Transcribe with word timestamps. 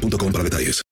para 0.00 0.44
detalles. 0.44 0.82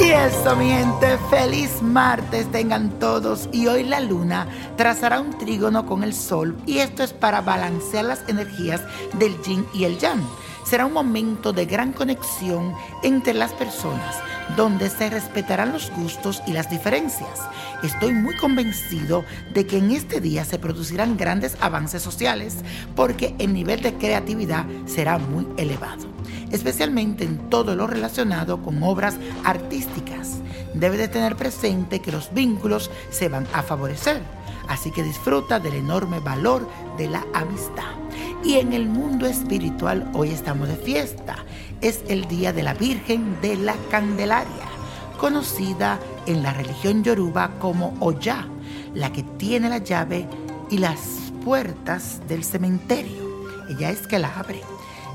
Y 0.00 0.10
eso, 0.10 0.56
mi 0.56 0.68
gente, 0.68 1.18
feliz 1.30 1.80
martes 1.82 2.50
tengan 2.52 2.90
todos. 2.98 3.48
Y 3.52 3.66
hoy 3.66 3.84
la 3.84 4.00
luna 4.00 4.46
trazará 4.76 5.20
un 5.20 5.36
trígono 5.38 5.86
con 5.86 6.02
el 6.02 6.12
sol. 6.14 6.56
Y 6.66 6.78
esto 6.78 7.02
es 7.02 7.12
para 7.12 7.40
balancear 7.40 8.04
las 8.04 8.28
energías 8.28 8.82
del 9.18 9.40
yin 9.42 9.66
y 9.72 9.84
el 9.84 9.98
yang. 9.98 10.22
Será 10.64 10.86
un 10.86 10.92
momento 10.92 11.52
de 11.52 11.66
gran 11.66 11.92
conexión 11.92 12.74
entre 13.02 13.34
las 13.34 13.52
personas 13.52 14.16
donde 14.56 14.90
se 14.90 15.10
respetarán 15.10 15.72
los 15.72 15.90
gustos 15.90 16.42
y 16.46 16.52
las 16.52 16.70
diferencias. 16.70 17.40
Estoy 17.82 18.12
muy 18.12 18.36
convencido 18.36 19.24
de 19.52 19.66
que 19.66 19.78
en 19.78 19.90
este 19.90 20.20
día 20.20 20.44
se 20.44 20.58
producirán 20.58 21.16
grandes 21.16 21.56
avances 21.60 22.02
sociales 22.02 22.56
porque 22.94 23.34
el 23.38 23.52
nivel 23.52 23.82
de 23.82 23.94
creatividad 23.94 24.64
será 24.86 25.18
muy 25.18 25.46
elevado, 25.56 26.06
especialmente 26.50 27.24
en 27.24 27.50
todo 27.50 27.74
lo 27.74 27.86
relacionado 27.86 28.62
con 28.62 28.82
obras 28.82 29.16
artísticas. 29.44 30.38
Debe 30.74 30.96
de 30.96 31.08
tener 31.08 31.36
presente 31.36 32.00
que 32.00 32.12
los 32.12 32.32
vínculos 32.32 32.90
se 33.10 33.28
van 33.28 33.46
a 33.52 33.62
favorecer, 33.62 34.22
así 34.68 34.90
que 34.90 35.02
disfruta 35.02 35.60
del 35.60 35.74
enorme 35.74 36.20
valor 36.20 36.68
de 36.98 37.08
la 37.08 37.24
amistad. 37.32 38.03
Y 38.44 38.58
en 38.58 38.74
el 38.74 38.86
mundo 38.86 39.24
espiritual 39.24 40.10
hoy 40.12 40.28
estamos 40.28 40.68
de 40.68 40.76
fiesta 40.76 41.36
es 41.80 42.02
el 42.08 42.28
Día 42.28 42.52
de 42.52 42.62
la 42.62 42.74
Virgen 42.74 43.40
de 43.40 43.56
la 43.56 43.74
Candelaria, 43.90 44.66
conocida 45.18 45.98
en 46.26 46.42
la 46.42 46.52
religión 46.52 47.02
yoruba 47.02 47.52
como 47.58 47.96
Oya, 48.00 48.46
la 48.94 49.10
que 49.10 49.22
tiene 49.22 49.70
la 49.70 49.78
llave 49.78 50.28
y 50.70 50.76
las 50.76 51.32
puertas 51.42 52.20
del 52.28 52.44
cementerio. 52.44 53.48
Ella 53.70 53.88
es 53.88 54.06
que 54.06 54.18
la 54.18 54.38
abre. 54.38 54.60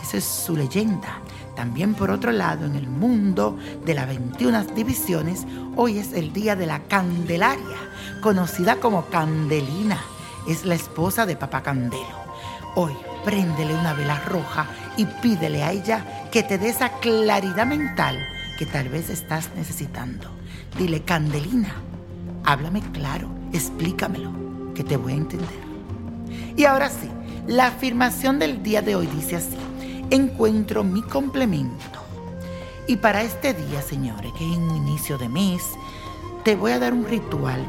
Esa 0.00 0.18
es 0.18 0.24
su 0.24 0.56
leyenda. 0.56 1.20
También 1.56 1.94
por 1.94 2.12
otro 2.12 2.30
lado, 2.30 2.64
en 2.64 2.76
el 2.76 2.86
mundo 2.86 3.56
de 3.84 3.94
las 3.94 4.06
21 4.06 4.66
divisiones, 4.66 5.46
hoy 5.74 5.98
es 5.98 6.12
el 6.12 6.32
Día 6.32 6.54
de 6.54 6.66
la 6.66 6.84
Candelaria, 6.84 7.78
conocida 8.20 8.76
como 8.76 9.06
Candelina. 9.06 10.00
Es 10.46 10.64
la 10.64 10.76
esposa 10.76 11.26
de 11.26 11.34
Papá 11.34 11.64
Candelo. 11.64 12.26
Hoy 12.76 12.92
préndele 13.26 13.74
una 13.74 13.92
vela 13.92 14.20
roja 14.20 14.68
y 14.96 15.04
pídele 15.04 15.64
a 15.64 15.72
ella 15.72 16.28
que 16.30 16.44
te 16.44 16.58
dé 16.58 16.68
esa 16.68 16.90
claridad 17.00 17.66
mental 17.66 18.24
que 18.56 18.66
tal 18.66 18.88
vez 18.88 19.10
estás 19.10 19.50
necesitando. 19.56 20.30
Dile, 20.78 21.02
Candelina, 21.02 21.74
háblame 22.44 22.82
claro, 22.92 23.28
explícamelo, 23.52 24.30
que 24.76 24.84
te 24.84 24.96
voy 24.96 25.14
a 25.14 25.16
entender. 25.16 25.66
Y 26.56 26.66
ahora 26.66 26.88
sí, 26.88 27.10
la 27.48 27.66
afirmación 27.66 28.38
del 28.38 28.62
día 28.62 28.80
de 28.80 28.94
hoy 28.94 29.08
dice 29.08 29.36
así, 29.36 29.56
encuentro 30.10 30.84
mi 30.84 31.02
complemento. 31.02 32.04
Y 32.86 32.94
para 32.96 33.22
este 33.22 33.54
día, 33.54 33.82
señores, 33.82 34.32
que 34.38 34.44
es 34.44 34.56
un 34.56 34.76
inicio 34.76 35.18
de 35.18 35.28
mes, 35.28 35.64
te 36.44 36.54
voy 36.54 36.70
a 36.70 36.78
dar 36.78 36.94
un 36.94 37.04
ritual 37.04 37.66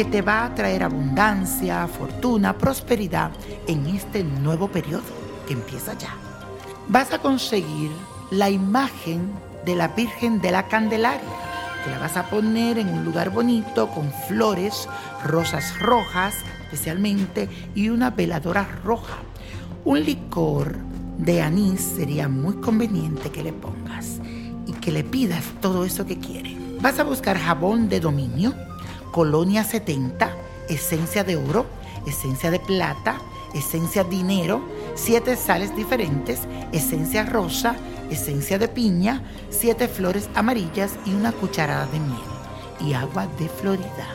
que 0.00 0.04
te 0.06 0.22
va 0.22 0.46
a 0.46 0.54
traer 0.54 0.82
abundancia, 0.82 1.86
fortuna, 1.86 2.56
prosperidad 2.56 3.32
en 3.66 3.86
este 3.88 4.24
nuevo 4.24 4.68
periodo 4.68 5.02
que 5.46 5.52
empieza 5.52 5.92
ya. 5.92 6.14
Vas 6.88 7.12
a 7.12 7.18
conseguir 7.18 7.90
la 8.30 8.48
imagen 8.48 9.30
de 9.66 9.74
la 9.74 9.88
Virgen 9.88 10.40
de 10.40 10.52
la 10.52 10.68
Candelaria, 10.68 11.20
que 11.84 11.90
la 11.90 11.98
vas 11.98 12.16
a 12.16 12.30
poner 12.30 12.78
en 12.78 12.88
un 12.88 13.04
lugar 13.04 13.28
bonito 13.28 13.88
con 13.88 14.10
flores, 14.26 14.88
rosas 15.22 15.78
rojas 15.78 16.34
especialmente 16.62 17.50
y 17.74 17.90
una 17.90 18.08
veladora 18.08 18.66
roja. 18.82 19.18
Un 19.84 20.02
licor 20.02 20.76
de 21.18 21.42
anís 21.42 21.82
sería 21.82 22.26
muy 22.26 22.54
conveniente 22.54 23.28
que 23.28 23.42
le 23.42 23.52
pongas 23.52 24.18
y 24.66 24.72
que 24.72 24.92
le 24.92 25.04
pidas 25.04 25.44
todo 25.60 25.84
eso 25.84 26.06
que 26.06 26.18
quiere. 26.18 26.56
Vas 26.80 26.98
a 26.98 27.04
buscar 27.04 27.36
jabón 27.36 27.90
de 27.90 28.00
dominio, 28.00 28.54
Colonia 29.10 29.64
70, 29.64 30.30
esencia 30.68 31.24
de 31.24 31.36
oro, 31.36 31.66
esencia 32.06 32.50
de 32.50 32.60
plata, 32.60 33.16
esencia 33.54 34.04
dinero, 34.04 34.62
siete 34.94 35.36
sales 35.36 35.74
diferentes, 35.74 36.42
esencia 36.72 37.24
rosa, 37.24 37.74
esencia 38.10 38.58
de 38.58 38.68
piña, 38.68 39.22
siete 39.50 39.88
flores 39.88 40.28
amarillas 40.34 40.92
y 41.04 41.14
una 41.14 41.32
cucharada 41.32 41.86
de 41.86 41.98
miel 41.98 42.20
y 42.80 42.92
agua 42.92 43.26
de 43.38 43.48
Florida. 43.48 44.06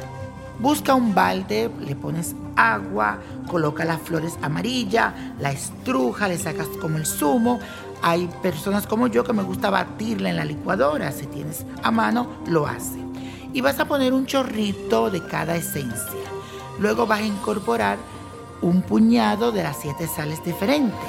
Busca 0.59 0.95
un 0.95 1.13
balde, 1.13 1.69
le 1.81 1.95
pones 1.95 2.33
agua, 2.55 3.19
coloca 3.49 3.83
las 3.83 4.01
flores 4.01 4.37
amarillas, 4.41 5.13
la 5.39 5.51
estruja, 5.51 6.29
le 6.29 6.37
sacas 6.37 6.67
como 6.79 6.97
el 6.97 7.05
zumo. 7.05 7.59
Hay 8.01 8.29
personas 8.41 8.87
como 8.87 9.07
yo 9.07 9.25
que 9.25 9.33
me 9.33 9.43
gusta 9.43 9.69
batirla 9.69 10.29
en 10.29 10.37
la 10.37 10.45
licuadora. 10.45 11.11
Si 11.11 11.25
tienes 11.25 11.65
a 11.83 11.91
mano, 11.91 12.29
lo 12.47 12.65
hace 12.65 13.04
y 13.55 13.61
vas 13.61 13.79
a 13.79 13.85
poner 13.85 14.11
un 14.11 14.25
chorrito 14.25 15.09
de 15.09 15.25
cada 15.25 15.55
esencia. 15.55 16.19
Luego 16.77 17.07
vas 17.07 17.21
a 17.21 17.25
incorporar 17.25 17.97
un 18.61 18.81
puñado 18.81 19.53
de 19.53 19.63
las 19.63 19.77
siete 19.79 20.07
sales 20.07 20.43
diferentes. 20.43 20.99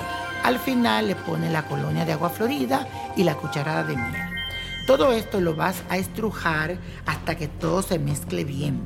Al 0.44 0.60
final 0.60 1.08
le 1.08 1.16
pones 1.16 1.50
la 1.50 1.66
colonia 1.66 2.04
de 2.04 2.12
agua 2.12 2.30
florida 2.30 2.86
y 3.16 3.24
la 3.24 3.34
cucharada 3.34 3.82
de 3.82 3.96
miel. 3.96 4.30
Todo 4.86 5.10
esto 5.10 5.40
lo 5.40 5.56
vas 5.56 5.82
a 5.88 5.96
estrujar 5.96 6.78
hasta 7.04 7.36
que 7.36 7.48
todo 7.48 7.82
se 7.82 7.98
mezcle 7.98 8.44
bien. 8.44 8.80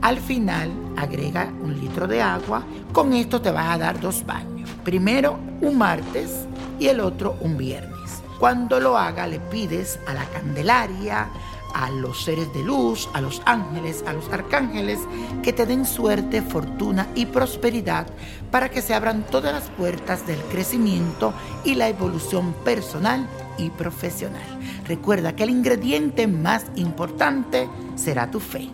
Al 0.00 0.18
final 0.18 0.70
agrega 0.96 1.52
un 1.62 1.78
litro 1.78 2.06
de 2.06 2.22
agua. 2.22 2.64
Con 2.94 3.12
esto 3.12 3.42
te 3.42 3.50
vas 3.50 3.74
a 3.74 3.78
dar 3.78 4.00
dos 4.00 4.24
baños. 4.24 4.70
Primero 4.84 5.38
un 5.60 5.76
martes 5.76 6.46
y 6.80 6.86
el 6.86 7.00
otro 7.00 7.36
un 7.42 7.58
viernes. 7.58 8.22
Cuando 8.38 8.80
lo 8.80 8.96
haga 8.96 9.26
le 9.26 9.38
pides 9.38 10.00
a 10.06 10.14
la 10.14 10.24
Candelaria, 10.24 11.28
a 11.74 11.90
los 11.90 12.24
seres 12.24 12.52
de 12.52 12.62
luz, 12.62 13.08
a 13.12 13.20
los 13.20 13.42
ángeles, 13.44 14.04
a 14.06 14.12
los 14.12 14.28
arcángeles, 14.30 14.98
que 15.42 15.52
te 15.52 15.66
den 15.66 15.84
suerte, 15.84 16.42
fortuna 16.42 17.08
y 17.14 17.26
prosperidad 17.26 18.06
para 18.50 18.70
que 18.70 18.82
se 18.82 18.94
abran 18.94 19.24
todas 19.24 19.52
las 19.52 19.70
puertas 19.70 20.26
del 20.26 20.40
crecimiento 20.42 21.32
y 21.64 21.74
la 21.74 21.88
evolución 21.88 22.54
personal 22.64 23.28
y 23.58 23.70
profesional. 23.70 24.42
Recuerda 24.86 25.34
que 25.34 25.44
el 25.44 25.50
ingrediente 25.50 26.26
más 26.26 26.66
importante 26.74 27.68
será 27.94 28.30
tu 28.30 28.40
fe. 28.40 28.68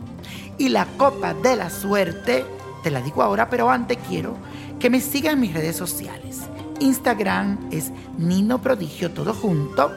Y 0.58 0.70
la 0.70 0.86
copa 0.96 1.34
de 1.34 1.56
la 1.56 1.70
suerte, 1.70 2.44
te 2.82 2.90
la 2.90 3.00
digo 3.00 3.22
ahora, 3.22 3.48
pero 3.48 3.70
antes 3.70 3.98
quiero 4.08 4.36
que 4.78 4.90
me 4.90 5.00
sigan 5.00 5.34
en 5.34 5.40
mis 5.40 5.54
redes 5.54 5.76
sociales. 5.76 6.40
Instagram 6.80 7.68
es 7.70 7.90
Nino 8.16 8.60
Prodigio 8.60 9.10
todo 9.10 9.34
junto. 9.34 9.92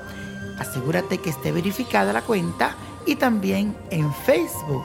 Asegúrate 0.60 1.20
que 1.20 1.30
esté 1.30 1.52
verificada 1.52 2.14
la 2.14 2.22
cuenta 2.22 2.76
y 3.06 3.16
también 3.16 3.76
en 3.90 4.14
Facebook, 4.14 4.84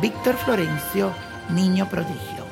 Víctor 0.00 0.36
Florencio, 0.36 1.12
Niño 1.50 1.88
Prodigio. 1.88 2.44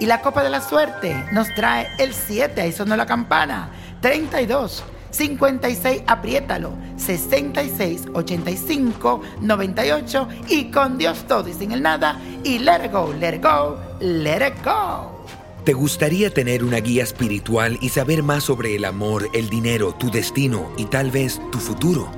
Y 0.00 0.06
la 0.06 0.20
Copa 0.20 0.42
de 0.42 0.50
la 0.50 0.60
Suerte 0.60 1.24
nos 1.32 1.52
trae 1.54 1.88
el 1.98 2.14
7, 2.14 2.60
ahí 2.60 2.72
sonó 2.72 2.96
la 2.96 3.06
campana, 3.06 3.70
32. 4.00 4.84
56, 5.10 6.02
apriétalo, 6.06 6.72
66, 6.96 8.08
85, 8.12 9.22
98 9.40 10.28
y 10.48 10.70
con 10.70 10.98
Dios 10.98 11.24
todo 11.26 11.48
y 11.48 11.54
sin 11.54 11.72
el 11.72 11.82
nada 11.82 12.20
y 12.44 12.58
let 12.58 12.84
it 12.84 12.92
go, 12.92 13.12
let 13.18 13.36
it 13.36 13.42
go, 13.42 13.78
let 14.00 14.46
it 14.46 14.64
go. 14.64 15.18
¿Te 15.64 15.72
gustaría 15.72 16.30
tener 16.30 16.64
una 16.64 16.78
guía 16.78 17.02
espiritual 17.02 17.78
y 17.82 17.90
saber 17.90 18.22
más 18.22 18.44
sobre 18.44 18.74
el 18.74 18.84
amor, 18.84 19.28
el 19.34 19.50
dinero, 19.50 19.92
tu 19.92 20.10
destino 20.10 20.70
y 20.76 20.86
tal 20.86 21.10
vez 21.10 21.40
tu 21.50 21.58
futuro? 21.58 22.17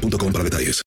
boostmobile.com 0.00 0.32
para 0.32 0.44
detalles. 0.44 0.84